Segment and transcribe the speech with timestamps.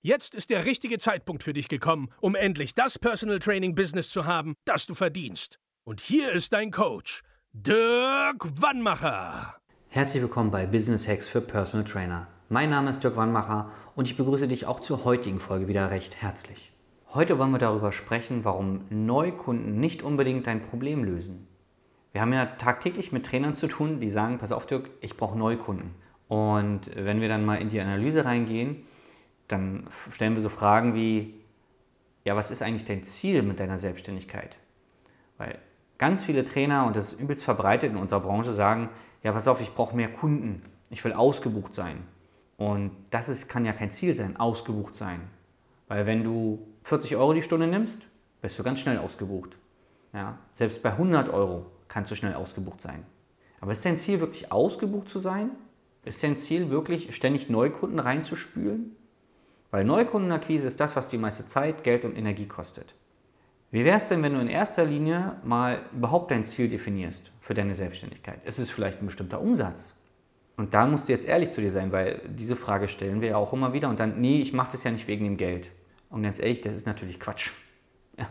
[0.00, 4.26] Jetzt ist der richtige Zeitpunkt für dich gekommen, um endlich das Personal Training Business zu
[4.26, 5.58] haben, das du verdienst.
[5.82, 9.56] Und hier ist dein Coach, Dirk Wannmacher.
[9.88, 12.28] Herzlich willkommen bei Business Hacks für Personal Trainer.
[12.48, 16.22] Mein Name ist Dirk Wannmacher und ich begrüße dich auch zur heutigen Folge wieder recht
[16.22, 16.70] herzlich.
[17.12, 21.48] Heute wollen wir darüber sprechen, warum Neukunden nicht unbedingt dein Problem lösen.
[22.12, 25.36] Wir haben ja tagtäglich mit Trainern zu tun, die sagen, pass auf Dirk, ich brauche
[25.36, 25.96] Neukunden.
[26.28, 28.84] Und wenn wir dann mal in die Analyse reingehen,
[29.48, 31.34] dann stellen wir so Fragen wie,
[32.24, 34.58] ja, was ist eigentlich dein Ziel mit deiner Selbstständigkeit?
[35.38, 35.58] Weil
[35.96, 38.90] ganz viele Trainer, und das ist übelst verbreitet in unserer Branche, sagen,
[39.22, 42.04] ja, pass auf, ich brauche mehr Kunden, ich will ausgebucht sein.
[42.56, 45.20] Und das ist, kann ja kein Ziel sein, ausgebucht sein.
[45.86, 48.08] Weil wenn du 40 Euro die Stunde nimmst,
[48.40, 49.56] bist du ganz schnell ausgebucht.
[50.12, 50.38] Ja?
[50.52, 53.04] Selbst bei 100 Euro kannst du schnell ausgebucht sein.
[53.60, 55.50] Aber ist dein Ziel wirklich ausgebucht zu sein?
[56.04, 58.96] Ist dein Ziel wirklich ständig Neukunden reinzuspülen?
[59.70, 62.94] Weil Neukundenakquise ist das, was die meiste Zeit, Geld und Energie kostet.
[63.70, 67.52] Wie wäre es denn, wenn du in erster Linie mal überhaupt dein Ziel definierst für
[67.52, 68.42] deine Selbstständigkeit?
[68.46, 69.94] Ist es vielleicht ein bestimmter Umsatz?
[70.56, 73.36] Und da musst du jetzt ehrlich zu dir sein, weil diese Frage stellen wir ja
[73.36, 75.70] auch immer wieder und dann, nee, ich mache das ja nicht wegen dem Geld.
[76.08, 77.50] Und ganz ehrlich, das ist natürlich Quatsch.
[78.18, 78.26] Ja,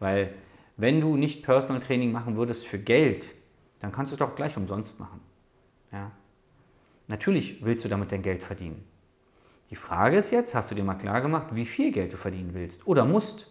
[0.00, 0.34] weil
[0.76, 3.28] wenn du nicht Personal Training machen würdest für Geld,
[3.78, 5.20] dann kannst du es doch gleich umsonst machen.
[5.92, 6.10] Ja.
[7.06, 8.84] Natürlich willst du damit dein Geld verdienen.
[9.70, 12.54] Die Frage ist jetzt, hast du dir mal klar gemacht, wie viel Geld du verdienen
[12.54, 13.46] willst oder musst?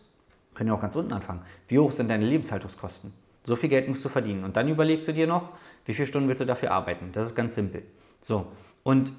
[0.53, 1.41] Können ja auch ganz unten anfangen.
[1.69, 3.13] Wie hoch sind deine Lebenshaltungskosten?
[3.45, 4.43] So viel Geld musst du verdienen.
[4.43, 5.49] Und dann überlegst du dir noch,
[5.85, 7.11] wie viele Stunden willst du dafür arbeiten?
[7.13, 7.83] Das ist ganz simpel.
[8.21, 8.47] So,
[8.83, 9.13] und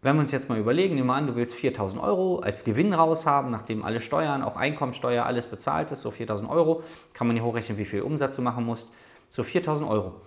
[0.00, 2.94] wenn wir uns jetzt mal überlegen, nehmen wir an, du willst 4000 Euro als Gewinn
[2.94, 7.44] raushaben, nachdem alle Steuern, auch Einkommensteuer, alles bezahlt ist, so 4000 Euro, kann man hier
[7.44, 8.88] hochrechnen, wie viel Umsatz du machen musst.
[9.30, 10.22] So 4000 Euro.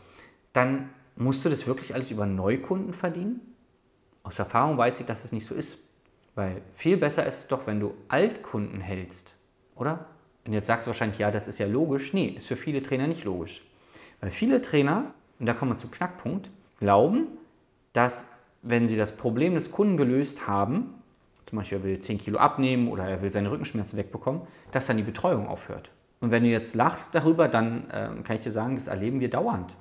[0.53, 3.41] Dann musst du das wirklich alles über Neukunden verdienen?
[4.21, 5.79] Aus Erfahrung weiß ich, dass es das nicht so ist.
[6.39, 9.35] Weil viel besser ist es doch, wenn du Altkunden hältst,
[9.75, 10.05] oder?
[10.45, 12.13] Und jetzt sagst du wahrscheinlich, ja, das ist ja logisch.
[12.13, 13.61] Nee, ist für viele Trainer nicht logisch.
[14.21, 17.27] Weil viele Trainer, und da kommen wir zum Knackpunkt, glauben,
[17.91, 18.23] dass
[18.61, 20.93] wenn sie das Problem des Kunden gelöst haben,
[21.45, 24.95] zum Beispiel er will 10 Kilo abnehmen oder er will seine Rückenschmerzen wegbekommen, dass dann
[24.95, 25.91] die Betreuung aufhört.
[26.21, 29.29] Und wenn du jetzt lachst darüber, dann äh, kann ich dir sagen, das erleben wir
[29.29, 29.75] dauernd.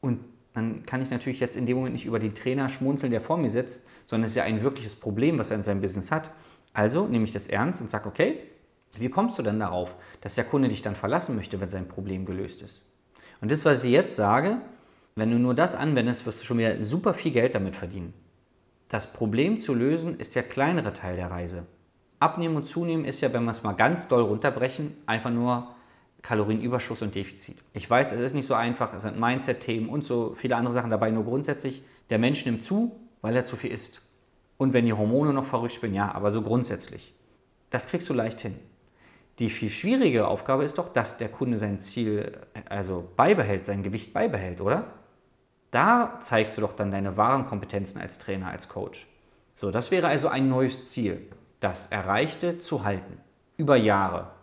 [0.00, 0.20] Und
[0.54, 3.36] dann kann ich natürlich jetzt in dem Moment nicht über den Trainer schmunzeln, der vor
[3.36, 6.30] mir sitzt, sondern es ist ja ein wirkliches Problem, was er in seinem Business hat.
[6.72, 8.38] Also nehme ich das ernst und sage, okay,
[8.96, 12.24] wie kommst du denn darauf, dass der Kunde dich dann verlassen möchte, wenn sein Problem
[12.24, 12.82] gelöst ist?
[13.40, 14.58] Und das, was ich jetzt sage,
[15.16, 18.14] wenn du nur das anwendest, wirst du schon wieder super viel Geld damit verdienen.
[18.88, 21.66] Das Problem zu lösen ist der kleinere Teil der Reise.
[22.20, 25.74] Abnehmen und zunehmen ist ja, wenn wir es mal ganz doll runterbrechen, einfach nur
[26.24, 27.58] Kalorienüberschuss und Defizit.
[27.74, 30.90] Ich weiß, es ist nicht so einfach, es sind Mindset-Themen und so viele andere Sachen
[30.90, 34.00] dabei, nur grundsätzlich, der Mensch nimmt zu, weil er zu viel isst.
[34.56, 37.14] Und wenn die Hormone noch verrückt spielen, ja, aber so grundsätzlich.
[37.68, 38.58] Das kriegst du leicht hin.
[39.38, 42.32] Die viel schwierige Aufgabe ist doch, dass der Kunde sein Ziel
[42.70, 44.86] also beibehält, sein Gewicht beibehält, oder?
[45.72, 49.06] Da zeigst du doch dann deine wahren Kompetenzen als Trainer, als Coach.
[49.56, 51.28] So, das wäre also ein neues Ziel,
[51.60, 53.18] das Erreichte zu halten.
[53.58, 54.33] Über Jahre.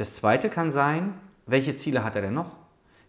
[0.00, 1.12] Das zweite kann sein,
[1.44, 2.56] welche Ziele hat er denn noch?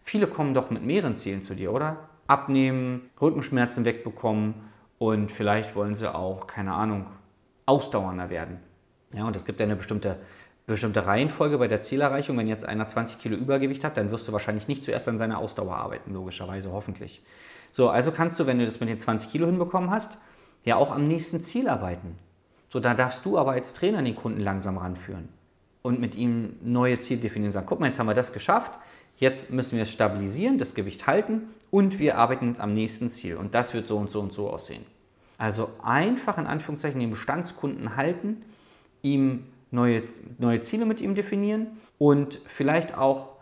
[0.02, 2.10] Viele kommen doch mit mehreren Zielen zu dir, oder?
[2.26, 4.56] Abnehmen, Rückenschmerzen wegbekommen
[4.98, 7.06] und vielleicht wollen sie auch, keine Ahnung,
[7.64, 8.58] ausdauernder werden.
[9.14, 10.18] Ja, und es gibt ja eine bestimmte,
[10.66, 12.36] bestimmte Reihenfolge bei der Zielerreichung.
[12.36, 15.38] Wenn jetzt einer 20 Kilo Übergewicht hat, dann wirst du wahrscheinlich nicht zuerst an seiner
[15.38, 17.22] Ausdauer arbeiten, logischerweise, hoffentlich.
[17.72, 20.18] So, also kannst du, wenn du das mit den 20 Kilo hinbekommen hast,
[20.62, 22.18] ja auch am nächsten Ziel arbeiten.
[22.68, 25.30] So, da darfst du aber als Trainer den Kunden langsam ranführen
[25.82, 27.52] und mit ihm neue Ziele definieren.
[27.52, 28.72] Sagen, guck mal, jetzt haben wir das geschafft.
[29.16, 33.36] Jetzt müssen wir es stabilisieren, das Gewicht halten und wir arbeiten jetzt am nächsten Ziel.
[33.36, 34.84] Und das wird so und so und so aussehen.
[35.38, 38.42] Also einfach in Anführungszeichen den Bestandskunden halten,
[39.02, 40.04] ihm neue,
[40.38, 41.66] neue Ziele mit ihm definieren
[41.98, 43.32] und vielleicht auch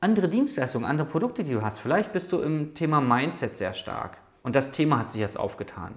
[0.00, 1.78] andere Dienstleistungen, andere Produkte, die du hast.
[1.78, 5.94] Vielleicht bist du im Thema Mindset sehr stark und das Thema hat sich jetzt aufgetan.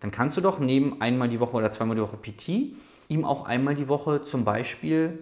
[0.00, 2.76] Dann kannst du doch neben einmal die Woche oder zweimal die Woche PT
[3.08, 5.18] ihm auch einmal die Woche zum Beispiel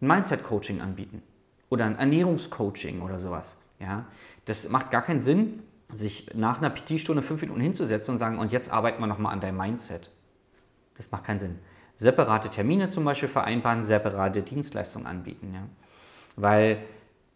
[0.00, 1.22] ein Mindset-Coaching anbieten
[1.68, 3.56] oder ein Ernährungscoaching oder sowas.
[3.80, 4.06] Ja?
[4.44, 5.62] Das macht gar keinen Sinn,
[5.92, 9.40] sich nach einer PT-Stunde fünf Minuten hinzusetzen und sagen, und jetzt arbeiten wir nochmal an
[9.40, 10.10] deinem Mindset.
[10.96, 11.58] Das macht keinen Sinn.
[11.96, 15.52] separate Termine zum Beispiel vereinbaren, separate Dienstleistungen anbieten.
[15.54, 15.62] Ja?
[16.36, 16.78] Weil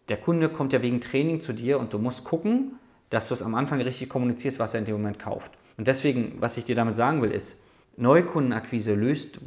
[0.09, 3.41] der Kunde kommt ja wegen Training zu dir und du musst gucken, dass du es
[3.41, 5.51] am Anfang richtig kommunizierst, was er in dem Moment kauft.
[5.77, 7.63] Und deswegen, was ich dir damit sagen will, ist,
[7.97, 9.39] Neukundenakquise löst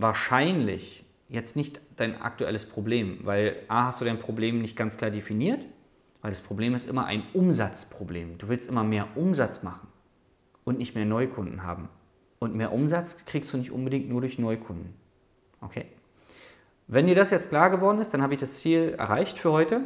[0.00, 5.10] wahrscheinlich jetzt nicht dein aktuelles Problem, weil A, hast du dein Problem nicht ganz klar
[5.10, 5.66] definiert,
[6.22, 8.38] weil das Problem ist immer ein Umsatzproblem.
[8.38, 9.88] Du willst immer mehr Umsatz machen
[10.64, 11.88] und nicht mehr Neukunden haben.
[12.38, 14.94] Und mehr Umsatz kriegst du nicht unbedingt nur durch Neukunden.
[15.60, 15.86] Okay?
[16.88, 19.82] Wenn dir das jetzt klar geworden ist, dann habe ich das Ziel erreicht für heute.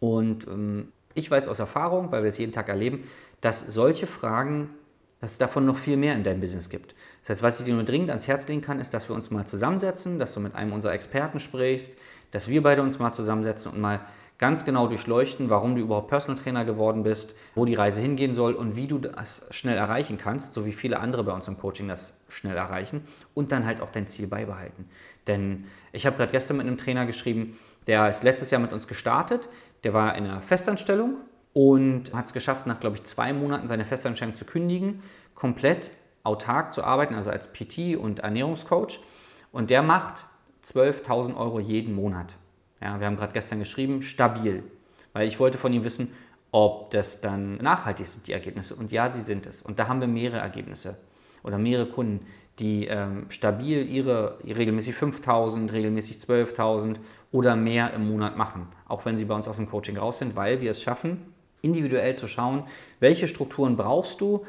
[0.00, 3.04] Und ähm, ich weiß aus Erfahrung, weil wir es jeden Tag erleben,
[3.40, 4.70] dass solche Fragen,
[5.20, 6.94] dass es davon noch viel mehr in deinem Business gibt.
[7.24, 9.30] Das heißt, was ich dir nur dringend ans Herz legen kann, ist, dass wir uns
[9.30, 11.90] mal zusammensetzen, dass du mit einem unserer Experten sprichst,
[12.32, 14.00] dass wir beide uns mal zusammensetzen und mal
[14.38, 18.54] ganz genau durchleuchten, warum du überhaupt Personal Trainer geworden bist, wo die Reise hingehen soll
[18.54, 21.88] und wie du das schnell erreichen kannst, so wie viele andere bei uns im Coaching
[21.88, 24.88] das schnell erreichen und dann halt auch dein Ziel beibehalten.
[25.26, 27.56] Denn ich habe gerade gestern mit einem Trainer geschrieben,
[27.86, 29.48] der ist letztes Jahr mit uns gestartet,
[29.84, 31.16] der war in einer Festanstellung
[31.52, 35.02] und hat es geschafft, nach, glaube ich, zwei Monaten seine Festanstellung zu kündigen,
[35.34, 35.90] komplett
[36.24, 38.98] autark zu arbeiten, also als PT und Ernährungscoach.
[39.52, 40.24] Und der macht
[40.64, 42.34] 12.000 Euro jeden Monat.
[42.80, 44.64] Ja, wir haben gerade gestern geschrieben, stabil.
[45.12, 46.12] Weil ich wollte von ihm wissen,
[46.50, 48.74] ob das dann nachhaltig sind, die Ergebnisse.
[48.74, 49.62] Und ja, sie sind es.
[49.62, 50.96] Und da haben wir mehrere Ergebnisse
[51.42, 52.26] oder mehrere Kunden,
[52.58, 56.96] die ähm, stabil ihre regelmäßig 5.000, regelmäßig 12.000
[57.32, 58.68] oder mehr im Monat machen.
[58.86, 62.16] Auch wenn sie bei uns aus dem Coaching raus sind, weil wir es schaffen, individuell
[62.16, 62.64] zu schauen,
[63.00, 64.44] welche Strukturen brauchst du,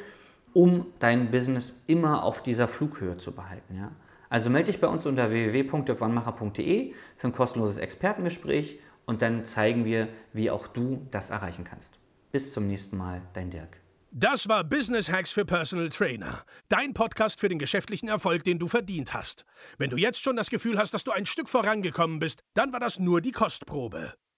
[0.56, 3.76] um dein Business immer auf dieser Flughöhe zu behalten.
[3.76, 3.92] Ja?
[4.30, 10.08] Also melde dich bei uns unter www.dirkwannmacher.de für ein kostenloses Expertengespräch und dann zeigen wir,
[10.32, 12.00] wie auch du das erreichen kannst.
[12.32, 13.78] Bis zum nächsten Mal, dein Dirk.
[14.12, 16.46] Das war Business Hacks für Personal Trainer.
[16.70, 19.46] Dein Podcast für den geschäftlichen Erfolg, den du verdient hast.
[19.78, 22.80] Wenn du jetzt schon das Gefühl hast, dass du ein Stück vorangekommen bist, dann war
[22.80, 24.14] das nur die Kostprobe.